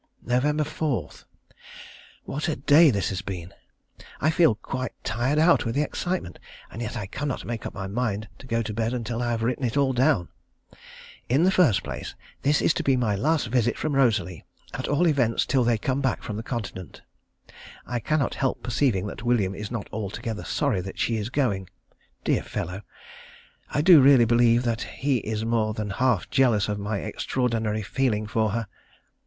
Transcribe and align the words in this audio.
Nov. 0.23 0.67
4. 0.67 1.09
What 2.23 2.49
a 2.49 2.55
day 2.55 2.89
this 2.89 3.09
has 3.09 3.21
been! 3.21 3.53
I 4.19 4.31
feel 4.31 4.55
quite 4.55 4.93
tired 5.03 5.37
out 5.37 5.63
with 5.63 5.75
the 5.75 5.83
excitement, 5.83 6.39
and 6.71 6.81
yet 6.81 6.97
I 6.97 7.05
cannot 7.05 7.45
make 7.45 7.67
up 7.67 7.75
my 7.75 7.85
mind 7.85 8.27
to 8.39 8.47
go 8.47 8.63
to 8.63 8.73
bed 8.73 8.95
until 8.95 9.21
I 9.21 9.29
have 9.29 9.43
written 9.43 9.63
it 9.63 9.77
all 9.77 9.93
down. 9.93 10.29
In 11.29 11.43
the 11.43 11.51
first 11.51 11.83
place, 11.83 12.15
this 12.41 12.63
is 12.63 12.73
to 12.73 12.83
be 12.83 12.97
my 12.97 13.13
last 13.15 13.45
visit 13.45 13.77
from 13.77 13.93
Rosalie, 13.93 14.43
at 14.73 14.87
all 14.87 15.07
events 15.07 15.45
till 15.45 15.63
they 15.63 15.77
come 15.77 16.01
back 16.01 16.23
from 16.23 16.35
the 16.35 16.41
continent. 16.41 17.03
I 17.85 17.99
cannot 17.99 18.33
help 18.33 18.63
perceiving 18.63 19.05
that 19.05 19.21
William 19.21 19.53
is 19.53 19.69
not 19.69 19.87
altogether 19.93 20.43
sorry 20.43 20.81
that 20.81 20.97
she 20.97 21.17
is 21.17 21.29
going. 21.29 21.69
Dear 22.23 22.41
fellow! 22.41 22.81
I 23.69 23.83
do 23.83 24.01
really 24.01 24.25
believe 24.25 24.63
that 24.63 24.81
he 24.81 25.17
is 25.17 25.45
more 25.45 25.75
than 25.75 25.91
half 25.91 26.27
jealous 26.31 26.67
of 26.67 26.79
my 26.79 27.01
extraordinary 27.01 27.83
feeling 27.83 28.25
for 28.25 28.49
her. 28.49 28.67